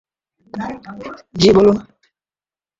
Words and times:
জ্বি, 1.35 1.49
বলুন! 1.55 1.77